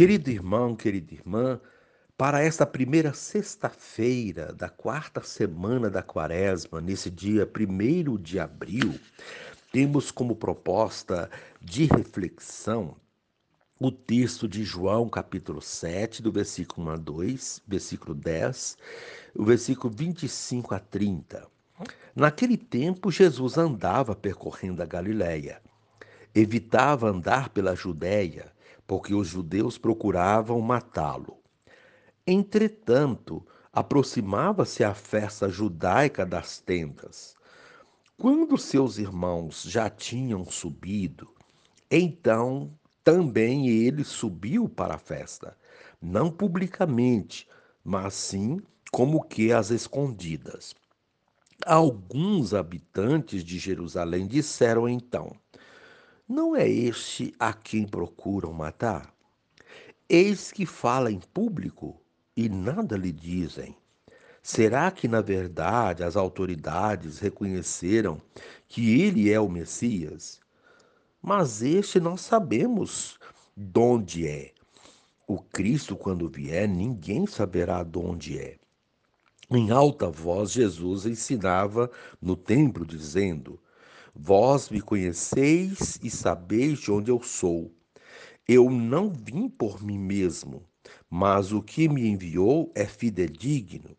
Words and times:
Querido 0.00 0.30
irmão, 0.30 0.74
querida 0.74 1.12
irmã, 1.12 1.60
para 2.16 2.42
esta 2.42 2.64
primeira 2.64 3.12
sexta-feira 3.12 4.50
da 4.50 4.70
quarta 4.70 5.22
semana 5.22 5.90
da 5.90 6.02
quaresma, 6.02 6.80
nesse 6.80 7.10
dia 7.10 7.46
1 7.46 8.16
de 8.16 8.40
abril, 8.40 8.98
temos 9.70 10.10
como 10.10 10.34
proposta 10.34 11.30
de 11.60 11.84
reflexão 11.84 12.96
o 13.78 13.92
texto 13.92 14.48
de 14.48 14.64
João, 14.64 15.06
capítulo 15.06 15.60
7, 15.60 16.22
do 16.22 16.32
versículo 16.32 16.86
1 16.86 16.90
a 16.92 16.96
2, 16.96 17.62
versículo 17.68 18.14
10, 18.14 18.78
o 19.34 19.44
versículo 19.44 19.92
25 19.94 20.74
a 20.74 20.78
30. 20.78 21.46
Naquele 22.16 22.56
tempo, 22.56 23.10
Jesus 23.10 23.58
andava 23.58 24.16
percorrendo 24.16 24.82
a 24.82 24.86
Galiléia. 24.86 25.60
Evitava 26.34 27.08
andar 27.08 27.48
pela 27.48 27.74
Judéia 27.74 28.52
porque 28.86 29.14
os 29.14 29.28
judeus 29.28 29.78
procuravam 29.78 30.60
matá-lo. 30.60 31.38
Entretanto, 32.26 33.46
aproximava-se 33.72 34.82
a 34.82 34.94
festa 34.94 35.48
judaica 35.48 36.26
das 36.26 36.58
tendas. 36.58 37.36
Quando 38.18 38.58
seus 38.58 38.98
irmãos 38.98 39.62
já 39.62 39.88
tinham 39.88 40.44
subido, 40.44 41.28
então 41.90 42.76
também 43.04 43.68
ele 43.68 44.04
subiu 44.04 44.68
para 44.68 44.94
a 44.94 44.98
festa, 44.98 45.56
não 46.02 46.30
publicamente, 46.30 47.48
mas 47.84 48.14
sim 48.14 48.60
como 48.90 49.22
que 49.22 49.52
às 49.52 49.70
escondidas. 49.70 50.74
Alguns 51.64 52.54
habitantes 52.54 53.44
de 53.44 53.58
Jerusalém 53.58 54.26
disseram 54.26 54.88
então: 54.88 55.32
não 56.30 56.54
é 56.54 56.68
este 56.68 57.34
a 57.40 57.52
quem 57.52 57.84
procuram 57.84 58.52
matar? 58.52 59.12
Eis 60.08 60.52
que 60.52 60.64
fala 60.64 61.10
em 61.10 61.18
público 61.18 62.00
e 62.36 62.48
nada 62.48 62.96
lhe 62.96 63.10
dizem. 63.10 63.76
Será 64.40 64.92
que, 64.92 65.08
na 65.08 65.20
verdade, 65.20 66.04
as 66.04 66.14
autoridades 66.14 67.18
reconheceram 67.18 68.22
que 68.68 69.00
ele 69.00 69.28
é 69.28 69.40
o 69.40 69.48
Messias? 69.48 70.40
Mas 71.20 71.62
este 71.62 71.98
nós 71.98 72.20
sabemos 72.20 73.18
de 73.56 73.80
onde 73.80 74.28
é. 74.28 74.52
O 75.26 75.36
Cristo, 75.36 75.96
quando 75.96 76.28
vier, 76.28 76.68
ninguém 76.68 77.26
saberá 77.26 77.82
de 77.82 77.98
onde 77.98 78.38
é. 78.38 78.56
Em 79.50 79.72
alta 79.72 80.08
voz, 80.08 80.52
Jesus 80.52 81.06
ensinava 81.06 81.90
no 82.22 82.36
templo, 82.36 82.86
dizendo: 82.86 83.60
Vós 84.14 84.68
me 84.68 84.80
conheceis 84.80 85.98
e 86.02 86.10
sabeis 86.10 86.80
de 86.80 86.90
onde 86.90 87.10
eu 87.10 87.22
sou. 87.22 87.72
Eu 88.46 88.68
não 88.68 89.08
vim 89.08 89.48
por 89.48 89.82
mim 89.82 89.98
mesmo, 89.98 90.64
mas 91.08 91.52
o 91.52 91.62
que 91.62 91.88
me 91.88 92.08
enviou 92.08 92.72
é 92.74 92.84
fidedigno. 92.86 93.96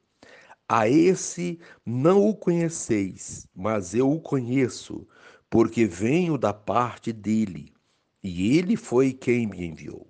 A 0.68 0.90
esse 0.90 1.60
não 1.86 2.28
o 2.28 2.36
conheceis, 2.36 3.48
mas 3.56 3.94
eu 3.96 4.12
o 4.12 4.20
conheço, 4.20 5.08
porque 5.50 5.86
venho 5.86 6.38
da 6.38 6.54
parte 6.54 7.14
dele, 7.14 7.74
e 8.22 8.58
ele 8.58 8.76
foi 8.76 9.14
quem 9.14 9.48
me 9.48 9.66
enviou. 9.66 10.08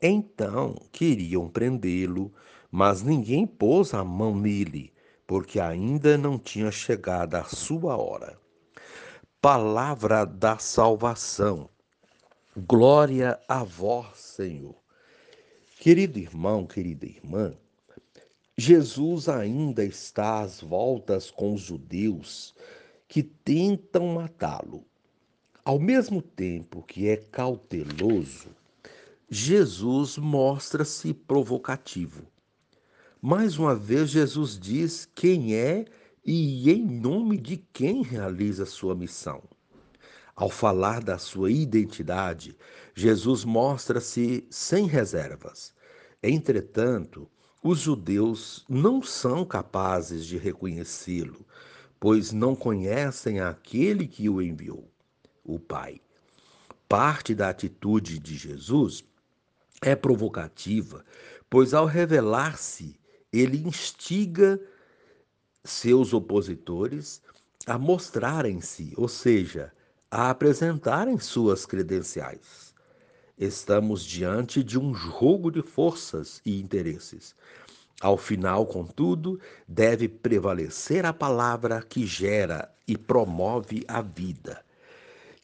Então 0.00 0.76
queriam 0.92 1.48
prendê-lo, 1.48 2.32
mas 2.70 3.02
ninguém 3.02 3.46
pôs 3.46 3.94
a 3.94 4.04
mão 4.04 4.36
nele, 4.36 4.92
porque 5.26 5.58
ainda 5.58 6.16
não 6.16 6.38
tinha 6.38 6.70
chegado 6.70 7.34
a 7.34 7.44
sua 7.44 7.96
hora 7.96 8.37
palavra 9.40 10.24
da 10.24 10.58
salvação. 10.58 11.70
Glória 12.56 13.38
a 13.46 13.62
vós, 13.62 14.18
Senhor. 14.18 14.74
Querido 15.78 16.18
irmão, 16.18 16.66
querida 16.66 17.06
irmã, 17.06 17.54
Jesus 18.56 19.28
ainda 19.28 19.84
está 19.84 20.40
às 20.40 20.60
voltas 20.60 21.30
com 21.30 21.54
os 21.54 21.60
judeus 21.60 22.52
que 23.06 23.22
tentam 23.22 24.08
matá-lo. 24.08 24.84
Ao 25.64 25.78
mesmo 25.78 26.20
tempo 26.20 26.82
que 26.82 27.08
é 27.08 27.16
cauteloso, 27.16 28.48
Jesus 29.30 30.18
mostra-se 30.18 31.14
provocativo. 31.14 32.26
Mais 33.22 33.56
uma 33.56 33.76
vez, 33.76 34.10
Jesus 34.10 34.58
diz 34.58 35.08
quem 35.14 35.54
é 35.54 35.84
e 36.30 36.70
em 36.70 36.84
nome 36.84 37.38
de 37.38 37.56
quem 37.56 38.02
realiza 38.02 38.66
sua 38.66 38.94
missão. 38.94 39.42
Ao 40.36 40.50
falar 40.50 41.02
da 41.02 41.16
sua 41.16 41.50
identidade, 41.50 42.54
Jesus 42.94 43.46
mostra-se 43.46 44.46
sem 44.50 44.86
reservas. 44.86 45.72
Entretanto, 46.22 47.26
os 47.62 47.78
judeus 47.78 48.62
não 48.68 49.02
são 49.02 49.42
capazes 49.42 50.26
de 50.26 50.36
reconhecê-lo, 50.36 51.46
pois 51.98 52.30
não 52.30 52.54
conhecem 52.54 53.40
aquele 53.40 54.06
que 54.06 54.28
o 54.28 54.42
enviou, 54.42 54.86
o 55.42 55.58
Pai. 55.58 55.98
Parte 56.86 57.34
da 57.34 57.48
atitude 57.48 58.18
de 58.18 58.36
Jesus 58.36 59.02
é 59.80 59.96
provocativa, 59.96 61.02
pois 61.48 61.72
ao 61.72 61.86
revelar-se, 61.86 63.00
ele 63.32 63.66
instiga 63.66 64.60
seus 65.70 66.12
opositores 66.12 67.22
a 67.66 67.78
mostrarem-se, 67.78 68.94
ou 68.96 69.08
seja, 69.08 69.72
a 70.10 70.30
apresentarem 70.30 71.18
suas 71.18 71.66
credenciais. 71.66 72.74
Estamos 73.36 74.04
diante 74.04 74.64
de 74.64 74.78
um 74.78 74.94
jogo 74.94 75.50
de 75.50 75.62
forças 75.62 76.40
e 76.44 76.58
interesses. 76.58 77.36
Ao 78.00 78.16
final, 78.16 78.66
contudo, 78.66 79.40
deve 79.66 80.08
prevalecer 80.08 81.04
a 81.04 81.12
palavra 81.12 81.82
que 81.82 82.06
gera 82.06 82.72
e 82.86 82.96
promove 82.96 83.84
a 83.86 84.00
vida. 84.00 84.64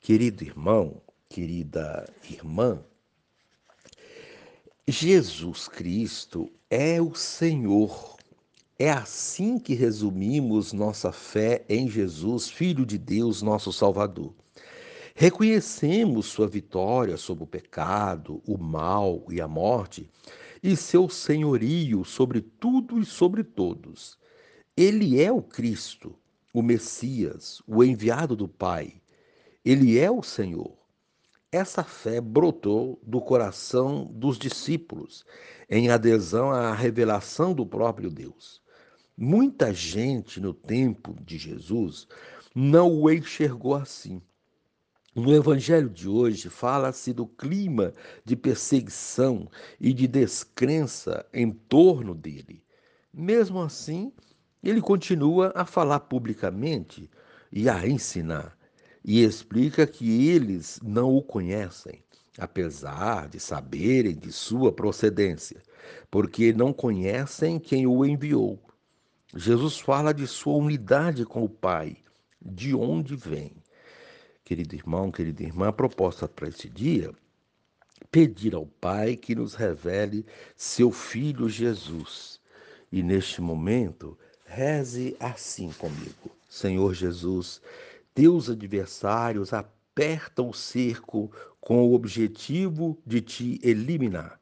Querido 0.01 0.45
irmão, 0.45 1.01
querida 1.29 2.09
irmã, 2.31 2.83
Jesus 4.87 5.69
Cristo 5.69 6.53
é 6.69 7.01
o 7.01 7.15
Senhor 7.15 8.14
é 8.79 8.91
assim 8.91 9.59
que 9.59 9.73
resumimos 9.75 10.73
nossa 10.73 11.13
fé 11.13 11.65
em 11.69 11.89
Jesus, 11.89 12.49
Filho 12.49 12.85
de 12.85 12.99
Deus, 12.99 13.41
nosso 13.41 13.73
Salvador. 13.73 14.35
Reconhecemos 15.15 16.27
sua 16.27 16.49
vitória 16.49 17.17
sobre 17.17 17.45
o 17.45 17.47
pecado, 17.47 18.43
o 18.45 18.59
mal 18.59 19.25
e 19.31 19.41
a 19.41 19.47
morte, 19.47 20.11
e 20.61 20.75
seu 20.75 21.09
senhorio 21.09 22.05
sobre 22.05 22.41
tudo 22.41 22.99
e 22.99 23.05
sobre 23.05 23.45
todos. 23.45 24.19
Ele 24.77 25.23
é 25.23 25.31
o 25.31 25.41
Cristo, 25.41 26.19
o 26.53 26.61
Messias, 26.61 27.63
o 27.69 27.85
enviado 27.85 28.35
do 28.35 28.49
Pai. 28.49 29.01
Ele 29.65 29.97
é 29.97 30.11
o 30.11 30.21
Senhor. 30.21 30.77
Essa 31.53 31.85
fé 31.85 32.21
brotou 32.21 32.99
do 33.05 33.21
coração 33.21 34.07
dos 34.13 34.37
discípulos, 34.37 35.25
em 35.71 35.91
adesão 35.91 36.51
à 36.51 36.75
revelação 36.75 37.55
do 37.55 37.65
próprio 37.65 38.11
Deus. 38.11 38.64
Muita 39.17 39.73
gente 39.73 40.41
no 40.41 40.53
tempo 40.53 41.15
de 41.25 41.39
Jesus 41.39 42.09
não 42.53 42.93
o 43.01 43.09
enxergou 43.09 43.77
assim. 43.77 44.21
No 45.15 45.33
evangelho 45.33 45.89
de 45.89 46.09
hoje, 46.09 46.51
fala-se 46.51 47.13
do 47.13 47.25
clima 47.25 47.95
de 48.25 48.35
perseguição 48.35 49.49
e 49.81 49.93
de 49.93 50.09
descrença 50.09 51.25
em 51.33 51.53
torno 51.53 52.13
dele. 52.13 52.65
Mesmo 53.13 53.61
assim, 53.61 54.13
ele 54.61 54.81
continua 54.81 55.53
a 55.55 55.65
falar 55.65 56.01
publicamente 56.01 57.09
e 57.53 57.69
a 57.69 57.87
ensinar, 57.87 58.59
e 59.05 59.23
explica 59.23 59.87
que 59.87 60.29
eles 60.29 60.81
não 60.83 61.15
o 61.15 61.23
conhecem, 61.23 62.03
apesar 62.37 63.29
de 63.29 63.39
saberem 63.39 64.17
de 64.17 64.33
sua 64.33 64.73
procedência, 64.73 65.63
porque 66.11 66.53
não 66.53 66.73
conhecem 66.73 67.61
quem 67.61 67.87
o 67.87 68.05
enviou. 68.05 68.64
Jesus 69.37 69.81
fala 69.81 70.15
de 70.15 70.29
sua 70.29 70.55
unidade 70.55 71.25
com 71.25 71.43
o 71.43 71.49
Pai, 71.49 71.97
de 72.41 72.73
onde 72.73 73.17
vem. 73.17 73.51
Querido 74.45 74.77
irmão, 74.77 75.11
querida 75.11 75.43
irmã, 75.43 75.69
a 75.69 75.73
proposta 75.73 76.29
para 76.29 76.49
esse 76.49 76.69
dia 76.69 77.13
pedir 78.13 78.55
ao 78.55 78.65
Pai 78.65 79.17
que 79.17 79.35
nos 79.35 79.55
revele 79.55 80.25
seu 80.57 80.93
Filho 80.93 81.49
Jesus. 81.49 82.41
E 82.93 83.03
neste 83.03 83.41
momento, 83.41 84.17
reze 84.45 85.17
assim 85.19 85.73
comigo: 85.73 86.31
Senhor 86.49 86.95
Jesus, 86.95 87.61
teus 88.15 88.49
adversários 88.49 89.53
apertam 89.53 90.51
o 90.51 90.55
cerco 90.55 91.29
com 91.61 91.83
o 91.89 91.95
objetivo 91.95 92.97
de 93.05 93.21
te 93.21 93.61
eliminar 93.65 94.39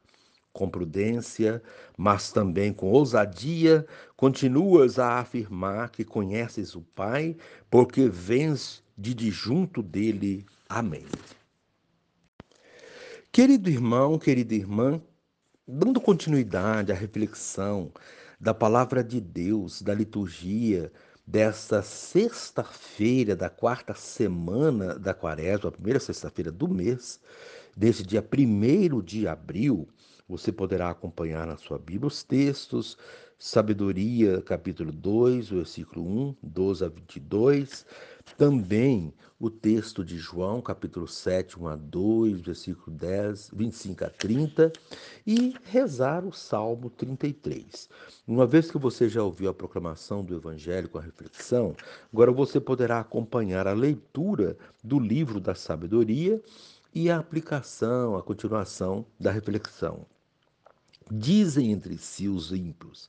com 0.53 0.69
prudência, 0.69 1.61
mas 1.97 2.31
também 2.31 2.71
com 2.71 2.91
ousadia, 2.91 3.85
continuas 4.15 4.99
a 4.99 5.19
afirmar 5.19 5.89
que 5.89 6.05
conheces 6.05 6.75
o 6.75 6.81
Pai, 6.81 7.35
porque 7.69 8.07
vens 8.07 8.83
de, 8.97 9.31
junto 9.31 9.81
dele. 9.81 10.45
Amém. 10.69 11.05
Querido 13.31 13.69
irmão, 13.69 14.19
querida 14.19 14.53
irmã, 14.53 15.01
Dando 15.65 16.01
continuidade 16.01 16.91
à 16.91 16.95
reflexão 16.95 17.89
da 18.37 18.53
palavra 18.53 19.01
de 19.01 19.21
Deus, 19.21 19.81
da 19.81 19.93
liturgia 19.93 20.91
desta 21.25 21.81
sexta-feira 21.81 23.33
da 23.33 23.49
quarta 23.49 23.95
semana 23.95 24.99
da 24.99 25.13
quaresma, 25.13 25.69
a 25.69 25.71
primeira 25.71 26.01
sexta-feira 26.01 26.51
do 26.51 26.67
mês, 26.67 27.17
desse 27.77 28.03
dia 28.03 28.21
1 28.21 29.01
de 29.03 29.25
abril, 29.25 29.87
você 30.27 30.51
poderá 30.51 30.89
acompanhar 30.89 31.45
na 31.45 31.57
sua 31.57 31.77
Bíblia 31.77 32.07
os 32.07 32.23
textos, 32.23 32.97
Sabedoria, 33.37 34.41
capítulo 34.41 34.91
2, 34.91 35.49
versículo 35.49 36.07
1, 36.29 36.35
12 36.41 36.85
a 36.85 36.87
22, 36.87 37.85
também 38.37 39.13
o 39.37 39.49
texto 39.49 40.05
de 40.05 40.17
João, 40.17 40.61
capítulo 40.61 41.05
7, 41.05 41.59
1 41.59 41.67
a 41.67 41.75
2, 41.75 42.39
versículo 42.39 42.95
10, 42.95 43.51
25 43.53 44.05
a 44.05 44.09
30, 44.09 44.71
e 45.27 45.53
rezar 45.65 46.23
o 46.23 46.31
Salmo 46.31 46.89
33. 46.89 47.89
Uma 48.25 48.47
vez 48.47 48.71
que 48.71 48.77
você 48.77 49.09
já 49.09 49.21
ouviu 49.21 49.49
a 49.49 49.53
proclamação 49.53 50.23
do 50.23 50.33
Evangelho 50.33 50.87
com 50.87 50.97
a 50.97 51.01
reflexão, 51.01 51.75
agora 52.13 52.31
você 52.31 52.61
poderá 52.61 53.01
acompanhar 53.01 53.67
a 53.67 53.73
leitura 53.73 54.57
do 54.81 54.97
livro 54.97 55.41
da 55.41 55.53
sabedoria 55.53 56.41
e 56.95 57.09
a 57.09 57.17
aplicação, 57.17 58.15
a 58.15 58.23
continuação 58.23 59.05
da 59.19 59.31
reflexão. 59.31 60.05
Dizem 61.15 61.71
entre 61.71 61.95
si 61.95 62.27
os 62.27 62.51
ímpios, 62.51 63.07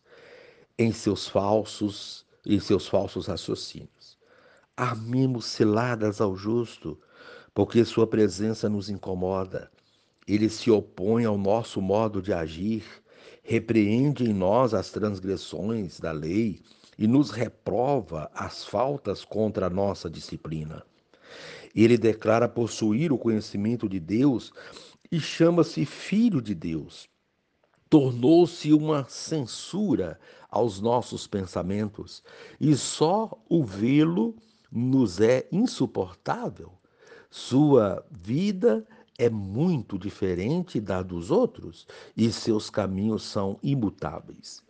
em 0.78 0.92
seus 0.92 1.26
falsos, 1.26 2.26
em 2.44 2.60
seus 2.60 2.86
falsos 2.86 3.28
raciocínios. 3.28 4.18
Armemos 4.76 5.46
ciladas 5.46 6.20
ao 6.20 6.36
justo, 6.36 7.00
porque 7.54 7.82
sua 7.82 8.06
presença 8.06 8.68
nos 8.68 8.90
incomoda. 8.90 9.70
Ele 10.28 10.50
se 10.50 10.70
opõe 10.70 11.24
ao 11.24 11.38
nosso 11.38 11.80
modo 11.80 12.20
de 12.20 12.30
agir, 12.30 12.84
repreende 13.42 14.24
em 14.28 14.34
nós 14.34 14.74
as 14.74 14.90
transgressões 14.90 15.98
da 15.98 16.12
lei 16.12 16.60
e 16.98 17.06
nos 17.06 17.30
reprova 17.30 18.30
as 18.34 18.66
faltas 18.66 19.24
contra 19.24 19.68
a 19.68 19.70
nossa 19.70 20.10
disciplina. 20.10 20.84
Ele 21.74 21.96
declara 21.96 22.50
possuir 22.50 23.14
o 23.14 23.18
conhecimento 23.18 23.88
de 23.88 23.98
Deus 23.98 24.52
e 25.10 25.18
chama-se 25.18 25.86
Filho 25.86 26.42
de 26.42 26.54
Deus. 26.54 27.08
Tornou-se 27.88 28.72
uma 28.72 29.04
censura 29.08 30.19
aos 30.50 30.81
nossos 30.81 31.26
pensamentos 31.26 32.22
e 32.60 32.76
só 32.76 33.31
o 33.48 33.64
vê-lo 33.64 34.34
nos 34.70 35.20
é 35.20 35.46
insuportável. 35.52 36.72
Sua 37.31 38.04
vida 38.10 38.86
é 39.19 39.31
muito 39.31 39.98
diferente 39.98 40.81
da 40.81 41.02
dos 41.02 41.31
outros 41.31 41.86
e 42.16 42.31
seus 42.32 42.70
caminhos 42.70 43.22
são 43.22 43.58
imutáveis. 43.62 44.62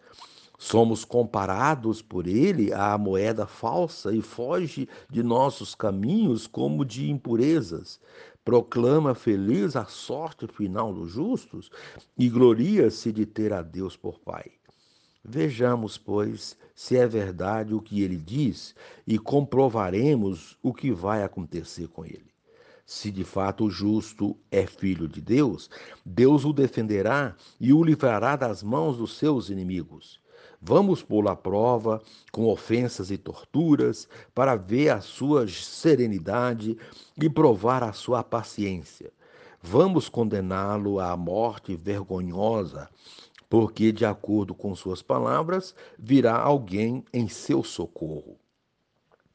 Somos 0.58 1.04
comparados 1.04 2.00
por 2.00 2.26
ele 2.26 2.72
à 2.72 2.96
moeda 2.96 3.46
falsa 3.46 4.14
e 4.14 4.22
foge 4.22 4.88
de 5.10 5.22
nossos 5.22 5.74
caminhos 5.74 6.46
como 6.46 6.84
de 6.84 7.10
impurezas. 7.10 8.00
Proclama 8.44 9.14
feliz 9.14 9.74
a 9.74 9.86
sorte 9.86 10.46
final 10.46 10.92
dos 10.92 11.10
justos 11.10 11.70
e 12.18 12.28
gloria-se 12.28 13.10
de 13.10 13.24
ter 13.24 13.52
a 13.52 13.62
Deus 13.62 13.96
por 13.96 14.18
Pai. 14.18 14.52
Vejamos, 15.24 15.96
pois, 15.96 16.54
se 16.74 16.98
é 16.98 17.06
verdade 17.06 17.72
o 17.72 17.80
que 17.80 18.02
ele 18.02 18.18
diz 18.18 18.74
e 19.06 19.18
comprovaremos 19.18 20.58
o 20.62 20.74
que 20.74 20.92
vai 20.92 21.22
acontecer 21.22 21.88
com 21.88 22.04
ele. 22.04 22.34
Se 22.84 23.10
de 23.10 23.24
fato 23.24 23.64
o 23.64 23.70
justo 23.70 24.36
é 24.50 24.66
filho 24.66 25.08
de 25.08 25.22
Deus, 25.22 25.70
Deus 26.04 26.44
o 26.44 26.52
defenderá 26.52 27.34
e 27.58 27.72
o 27.72 27.82
livrará 27.82 28.36
das 28.36 28.62
mãos 28.62 28.98
dos 28.98 29.16
seus 29.16 29.48
inimigos. 29.48 30.20
Vamos 30.66 31.02
pô-lo 31.02 31.28
à 31.28 31.36
prova 31.36 32.00
com 32.32 32.46
ofensas 32.46 33.10
e 33.10 33.18
torturas 33.18 34.08
para 34.34 34.56
ver 34.56 34.88
a 34.88 35.00
sua 35.02 35.46
serenidade 35.46 36.78
e 37.20 37.28
provar 37.28 37.82
a 37.82 37.92
sua 37.92 38.24
paciência. 38.24 39.12
Vamos 39.62 40.08
condená-lo 40.08 40.98
à 40.98 41.14
morte 41.18 41.76
vergonhosa, 41.76 42.88
porque, 43.46 43.92
de 43.92 44.06
acordo 44.06 44.54
com 44.54 44.74
suas 44.74 45.02
palavras, 45.02 45.74
virá 45.98 46.38
alguém 46.38 47.04
em 47.12 47.28
seu 47.28 47.62
socorro. 47.62 48.38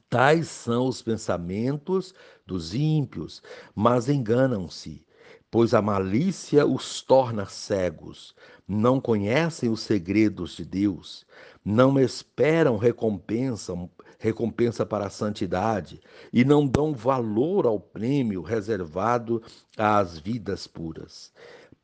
Tais 0.08 0.48
são 0.48 0.88
os 0.88 1.00
pensamentos 1.00 2.12
dos 2.44 2.74
ímpios, 2.74 3.40
mas 3.72 4.08
enganam-se 4.08 5.06
pois 5.50 5.74
a 5.74 5.82
malícia 5.82 6.64
os 6.64 7.02
torna 7.02 7.46
cegos, 7.46 8.34
não 8.66 9.00
conhecem 9.00 9.68
os 9.68 9.80
segredos 9.80 10.54
de 10.54 10.64
Deus, 10.64 11.26
não 11.64 11.98
esperam 11.98 12.76
recompensa, 12.76 13.74
recompensa 14.18 14.86
para 14.86 15.06
a 15.06 15.10
santidade 15.10 16.00
e 16.32 16.44
não 16.44 16.66
dão 16.66 16.94
valor 16.94 17.66
ao 17.66 17.80
prêmio 17.80 18.42
reservado 18.42 19.42
às 19.76 20.18
vidas 20.18 20.66
puras. 20.68 21.32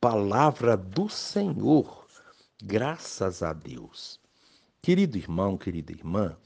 Palavra 0.01 0.77
do 0.77 1.09
Senhor, 1.09 2.07
graças 2.63 3.43
a 3.43 3.53
Deus. 3.53 4.21
Querido 4.81 5.19
irmão, 5.19 5.57
querida 5.59 5.91
irmã, 5.91 6.37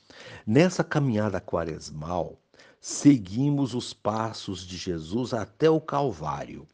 nessa 0.46 0.82
caminhada 0.82 1.38
quaresmal, 1.42 2.40
seguimos 2.80 3.74
os 3.74 3.92
passos 3.92 4.66
de 4.66 4.78
Jesus 4.78 5.34
até 5.34 5.68
o 5.68 5.78
Calvário. 5.78 6.66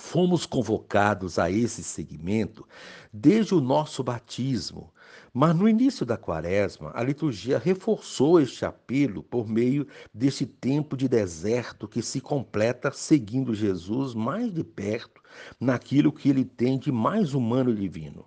Fomos 0.00 0.46
convocados 0.46 1.38
a 1.38 1.50
esse 1.50 1.84
segmento 1.84 2.66
desde 3.12 3.54
o 3.54 3.60
nosso 3.60 4.02
batismo, 4.02 4.92
mas 5.32 5.54
no 5.54 5.68
início 5.68 6.06
da 6.06 6.16
quaresma, 6.16 6.90
a 6.94 7.02
liturgia 7.02 7.58
reforçou 7.58 8.40
este 8.40 8.64
apelo 8.64 9.22
por 9.22 9.46
meio 9.46 9.86
deste 10.12 10.46
tempo 10.46 10.96
de 10.96 11.06
deserto 11.06 11.86
que 11.86 12.00
se 12.00 12.18
completa 12.18 12.90
seguindo 12.90 13.54
Jesus 13.54 14.14
mais 14.14 14.52
de 14.52 14.64
perto 14.64 15.22
naquilo 15.60 16.10
que 16.10 16.30
ele 16.30 16.46
tem 16.46 16.78
de 16.78 16.90
mais 16.90 17.34
humano 17.34 17.70
e 17.70 17.76
divino. 17.76 18.26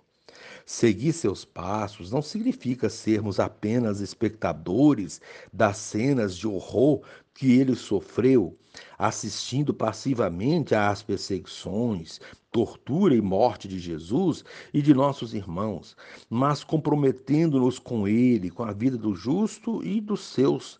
Seguir 0.64 1.12
seus 1.12 1.44
passos 1.44 2.10
não 2.10 2.22
significa 2.22 2.88
sermos 2.88 3.38
apenas 3.40 4.00
espectadores 4.00 5.20
das 5.52 5.76
cenas 5.76 6.36
de 6.36 6.46
horror 6.46 7.02
que 7.34 7.58
ele 7.58 7.74
sofreu, 7.74 8.56
assistindo 8.98 9.72
passivamente 9.72 10.74
às 10.74 11.02
perseguições, 11.02 12.20
tortura 12.50 13.14
e 13.14 13.20
morte 13.20 13.66
de 13.66 13.78
Jesus 13.78 14.44
e 14.72 14.80
de 14.80 14.94
nossos 14.94 15.34
irmãos, 15.34 15.96
mas 16.30 16.62
comprometendo-nos 16.62 17.78
com 17.78 18.06
ele, 18.06 18.50
com 18.50 18.62
a 18.62 18.72
vida 18.72 18.96
do 18.96 19.14
justo 19.14 19.84
e 19.84 20.00
dos 20.00 20.20
seus. 20.20 20.78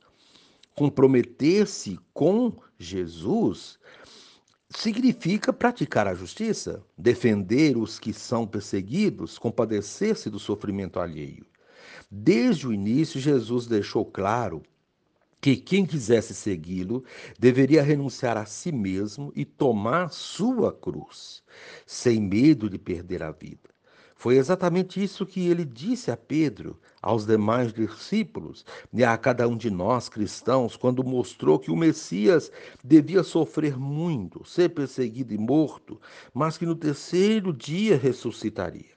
Comprometer-se 0.75 1.99
com 2.13 2.53
Jesus 2.79 3.79
significa 4.71 5.53
praticar 5.53 6.07
a 6.07 6.15
justiça, 6.15 6.83
defender 6.99 7.77
os 7.77 7.99
que 7.99 8.13
são 8.13 8.47
perseguidos, 8.47 9.39
compadecer-se 9.39 10.29
do 10.29 10.39
sofrimento 10.39 10.99
alheio. 10.99 11.47
Desde 12.11 12.67
o 12.67 12.73
início, 12.73 13.21
Jesus 13.21 13.67
deixou 13.67 14.05
claro 14.05 14.63
que 15.45 15.57
quem 15.57 15.85
quisesse 15.85 16.33
segui-lo 16.33 17.05
deveria 17.39 17.83
renunciar 17.83 18.35
a 18.39 18.47
si 18.47 18.73
mesmo 18.73 19.31
e 19.37 19.45
tomar 19.45 20.09
sua 20.09 20.73
cruz, 20.73 21.43
sem 21.85 22.19
medo 22.19 22.71
de 22.71 22.79
perder 22.79 23.23
a 23.23 23.31
vida. 23.31 23.69
Foi 24.17 24.39
exatamente 24.39 25.05
isso 25.05 25.27
que 25.27 25.47
ele 25.47 25.67
disse 25.67 26.11
a 26.11 26.17
Pedro, 26.17 26.81
aos 27.03 27.27
demais 27.27 27.75
discípulos 27.75 28.65
e 28.91 29.05
a 29.05 29.19
cada 29.19 29.47
um 29.47 29.55
de 29.55 29.71
nós 29.71 30.09
cristãos, 30.09 30.79
quando 30.79 31.05
mostrou 31.05 31.59
que 31.59 31.71
o 31.71 31.77
Messias 31.77 32.51
devia 32.83 33.23
sofrer 33.23 33.79
muito, 33.79 34.43
ser 34.47 34.71
perseguido 34.71 35.35
e 35.35 35.37
morto, 35.37 36.01
mas 36.33 36.57
que 36.57 36.65
no 36.65 36.75
terceiro 36.75 37.53
dia 37.53 37.99
ressuscitaria. 37.99 38.94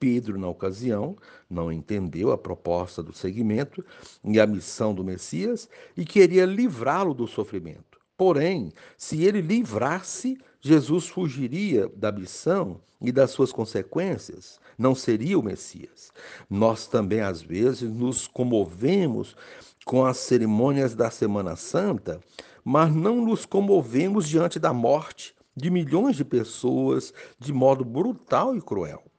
Pedro, 0.00 0.38
na 0.38 0.48
ocasião, 0.48 1.14
não 1.48 1.70
entendeu 1.70 2.32
a 2.32 2.38
proposta 2.38 3.02
do 3.02 3.12
seguimento 3.12 3.84
e 4.24 4.40
a 4.40 4.46
missão 4.46 4.94
do 4.94 5.04
Messias 5.04 5.68
e 5.94 6.06
queria 6.06 6.46
livrá-lo 6.46 7.12
do 7.12 7.26
sofrimento. 7.26 8.00
Porém, 8.16 8.72
se 8.96 9.22
ele 9.24 9.40
livrasse, 9.40 10.38
Jesus 10.60 11.06
fugiria 11.06 11.88
da 11.94 12.10
missão 12.10 12.80
e 13.00 13.12
das 13.12 13.30
suas 13.30 13.52
consequências, 13.52 14.58
não 14.78 14.94
seria 14.94 15.38
o 15.38 15.42
Messias. 15.42 16.10
Nós 16.48 16.86
também, 16.86 17.20
às 17.20 17.40
vezes, 17.40 17.90
nos 17.90 18.26
comovemos 18.26 19.36
com 19.84 20.04
as 20.04 20.18
cerimônias 20.18 20.94
da 20.94 21.10
Semana 21.10 21.56
Santa, 21.56 22.20
mas 22.64 22.94
não 22.94 23.24
nos 23.24 23.46
comovemos 23.46 24.28
diante 24.28 24.58
da 24.58 24.72
morte 24.72 25.34
de 25.56 25.70
milhões 25.70 26.16
de 26.16 26.24
pessoas 26.24 27.12
de 27.38 27.52
modo 27.52 27.84
brutal 27.84 28.56
e 28.56 28.60
cruel. 28.60 29.09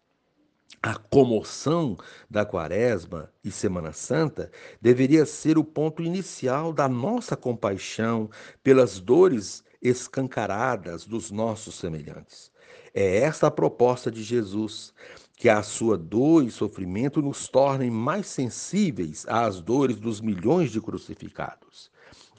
A 0.80 0.96
comoção 0.96 1.98
da 2.30 2.46
Quaresma 2.46 3.32
e 3.44 3.52
Semana 3.52 3.92
Santa 3.92 4.52
deveria 4.82 5.26
ser 5.26 5.58
o 5.58 5.64
ponto 5.64 6.02
inicial 6.02 6.72
da 6.72 6.88
nossa 6.88 7.36
compaixão 7.36 8.30
pelas 8.64 9.00
dores 9.00 9.64
escancaradas 9.82 11.06
dos 11.06 11.32
nossos 11.32 11.76
semelhantes. 11.76 12.52
É 12.94 13.18
esta 13.18 13.48
a 13.48 13.52
proposta 13.52 14.12
de 14.12 14.24
Jesus, 14.24 14.94
que 15.36 15.50
a 15.50 15.64
sua 15.64 15.98
dor 15.98 16.44
e 16.44 16.52
sofrimento 16.52 17.22
nos 17.22 17.48
tornem 17.48 17.90
mais 17.90 18.28
sensíveis 18.28 19.26
às 19.28 19.62
dores 19.62 19.98
dos 19.98 20.22
milhões 20.22 20.72
de 20.72 20.82
crucificados. 20.82 21.92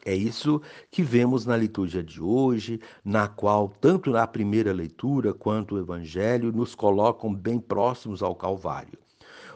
É 0.04 0.14
isso 0.14 0.60
que 0.90 1.02
vemos 1.02 1.46
na 1.46 1.56
liturgia 1.56 2.02
de 2.02 2.20
hoje, 2.20 2.80
na 3.04 3.28
qual 3.28 3.68
tanto 3.68 4.10
na 4.10 4.26
primeira 4.26 4.72
leitura 4.72 5.32
quanto 5.32 5.76
o 5.76 5.78
evangelho 5.78 6.50
nos 6.50 6.74
colocam 6.74 7.32
bem 7.32 7.60
próximos 7.60 8.20
ao 8.20 8.34
Calvário. 8.34 8.98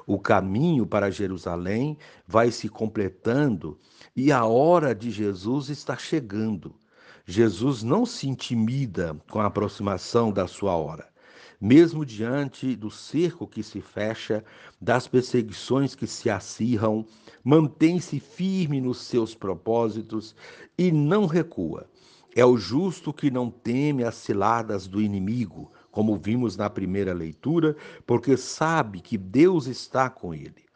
O 0.06 0.20
caminho 0.20 0.86
para 0.86 1.10
Jerusalém 1.10 1.98
vai 2.28 2.52
se 2.52 2.68
completando 2.68 3.76
e 4.14 4.30
a 4.30 4.44
hora 4.44 4.94
de 4.94 5.10
Jesus 5.10 5.68
está 5.68 5.96
chegando. 5.96 6.72
Jesus 7.26 7.82
não 7.82 8.06
se 8.06 8.28
intimida 8.28 9.16
com 9.28 9.40
a 9.40 9.46
aproximação 9.46 10.30
da 10.30 10.46
sua 10.46 10.76
hora. 10.76 11.08
Mesmo 11.60 12.06
diante 12.06 12.76
do 12.76 12.88
cerco 12.88 13.48
que 13.48 13.64
se 13.64 13.80
fecha, 13.80 14.44
das 14.80 15.08
perseguições 15.08 15.96
que 15.96 16.06
se 16.06 16.30
acirram, 16.30 17.04
mantém-se 17.46 18.18
firme 18.18 18.80
nos 18.80 19.02
seus 19.02 19.32
propósitos 19.32 20.34
e 20.76 20.90
não 20.90 21.26
recua. 21.26 21.88
É 22.34 22.44
o 22.44 22.56
justo 22.56 23.12
que 23.12 23.30
não 23.30 23.48
teme 23.48 24.02
as 24.02 24.16
ciladas 24.16 24.88
do 24.88 25.00
inimigo, 25.00 25.70
como 25.92 26.16
vimos 26.16 26.56
na 26.56 26.68
primeira 26.68 27.14
leitura, 27.14 27.76
porque 28.04 28.36
sabe 28.36 29.00
que 29.00 29.16
Deus 29.16 29.68
está 29.68 30.10
com 30.10 30.34
ele. 30.34 30.66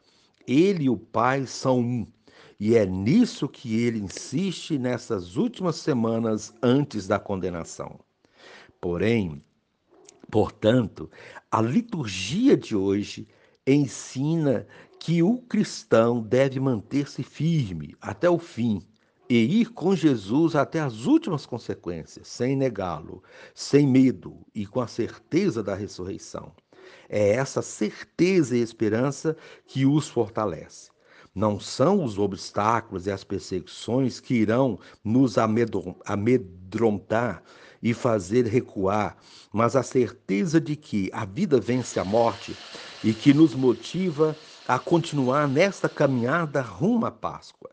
Ele 0.46 0.84
e 0.84 0.88
o 0.88 0.96
Pai 0.96 1.44
são 1.44 1.80
um 1.80 2.06
e 2.60 2.76
é 2.76 2.86
nisso 2.86 3.48
que 3.48 3.74
ele 3.82 3.98
insiste 3.98 4.78
nessas 4.78 5.36
últimas 5.36 5.74
semanas 5.74 6.54
antes 6.62 7.08
da 7.08 7.18
condenação. 7.18 7.98
Porém, 8.80 9.42
portanto, 10.30 11.10
a 11.50 11.60
liturgia 11.60 12.56
de 12.56 12.76
hoje 12.76 13.26
ensina 13.66 14.66
que 15.00 15.23
o 15.23 15.38
cristão 15.38 16.23
deve 16.23 16.61
manter-se 16.61 17.23
firme 17.23 17.97
até 18.02 18.28
o 18.28 18.38
fim 18.38 18.83
e 19.30 19.61
ir 19.61 19.73
com 19.73 19.97
Jesus 19.97 20.54
até 20.54 20.78
as 20.78 21.07
últimas 21.07 21.47
consequências, 21.47 22.28
sem 22.28 22.54
negá-lo, 22.54 23.23
sem 23.54 23.87
medo 23.87 24.47
e 24.54 24.66
com 24.66 24.78
a 24.78 24.87
certeza 24.87 25.62
da 25.62 25.75
ressurreição. 25.75 26.52
É 27.09 27.30
essa 27.30 27.62
certeza 27.62 28.54
e 28.54 28.61
esperança 28.61 29.35
que 29.66 29.87
os 29.87 30.07
fortalece. 30.07 30.90
Não 31.35 31.59
são 31.59 32.04
os 32.04 32.19
obstáculos 32.19 33.07
e 33.07 33.11
as 33.11 33.25
perseguições 33.25 34.21
que 34.21 34.35
irão 34.35 34.78
nos 35.02 35.38
amedrontar 36.04 37.42
e 37.83 37.95
fazer 37.95 38.45
recuar, 38.47 39.16
mas 39.50 39.75
a 39.76 39.83
certeza 39.83 40.61
de 40.61 40.76
que 40.76 41.09
a 41.12 41.25
vida 41.25 41.59
vence 41.59 41.99
a 41.99 42.04
morte 42.04 42.54
e 43.02 43.14
que 43.14 43.33
nos 43.33 43.54
motiva 43.54 44.37
a 44.70 44.78
continuar 44.78 45.48
nesta 45.48 45.88
caminhada 45.88 46.60
rumo 46.60 47.04
à 47.04 47.10
Páscoa. 47.10 47.72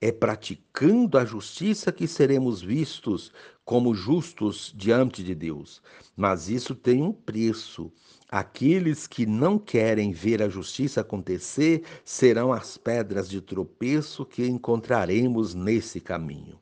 É 0.00 0.10
praticando 0.10 1.18
a 1.18 1.24
justiça 1.26 1.92
que 1.92 2.08
seremos 2.08 2.62
vistos 2.62 3.30
como 3.62 3.94
justos 3.94 4.72
diante 4.74 5.22
de 5.22 5.34
Deus. 5.34 5.82
Mas 6.16 6.48
isso 6.48 6.74
tem 6.74 7.02
um 7.02 7.12
preço. 7.12 7.92
Aqueles 8.26 9.06
que 9.06 9.26
não 9.26 9.58
querem 9.58 10.12
ver 10.12 10.42
a 10.42 10.48
justiça 10.48 11.02
acontecer 11.02 11.82
serão 12.06 12.54
as 12.54 12.78
pedras 12.78 13.28
de 13.28 13.42
tropeço 13.42 14.24
que 14.24 14.46
encontraremos 14.46 15.54
nesse 15.54 16.00
caminho. 16.00 16.58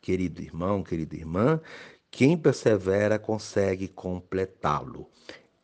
Querido 0.00 0.40
irmão, 0.40 0.84
querida 0.84 1.16
irmã, 1.16 1.60
quem 2.12 2.38
persevera 2.38 3.18
consegue 3.18 3.88
completá-lo. 3.88 5.10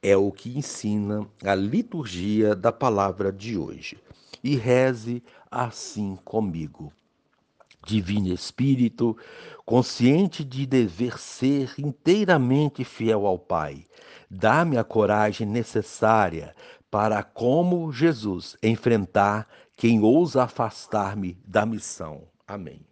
É 0.02 0.16
o 0.16 0.32
que 0.32 0.58
ensina 0.58 1.26
a 1.44 1.54
liturgia 1.54 2.56
da 2.56 2.72
palavra 2.72 3.32
de 3.32 3.56
hoje. 3.56 3.96
E 4.42 4.56
reze 4.56 5.22
assim 5.50 6.18
comigo. 6.24 6.92
Divino 7.86 8.32
Espírito, 8.32 9.16
consciente 9.64 10.44
de 10.44 10.66
dever 10.66 11.18
ser 11.18 11.74
inteiramente 11.78 12.84
fiel 12.84 13.26
ao 13.26 13.38
Pai, 13.38 13.86
dá-me 14.30 14.76
a 14.76 14.84
coragem 14.84 15.46
necessária 15.46 16.54
para, 16.90 17.22
como 17.22 17.90
Jesus, 17.92 18.56
enfrentar 18.62 19.48
quem 19.76 20.00
ousa 20.00 20.44
afastar-me 20.44 21.36
da 21.44 21.66
missão. 21.66 22.22
Amém. 22.46 22.91